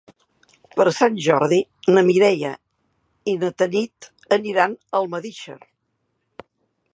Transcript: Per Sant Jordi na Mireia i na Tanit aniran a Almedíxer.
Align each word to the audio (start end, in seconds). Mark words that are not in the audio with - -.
Per 0.77 0.85
Sant 0.99 1.17
Jordi 1.25 1.59
na 1.97 2.03
Mireia 2.07 2.53
i 3.35 3.37
na 3.43 3.53
Tanit 3.63 4.09
aniran 4.39 4.75
a 4.79 5.03
Almedíxer. 5.03 5.59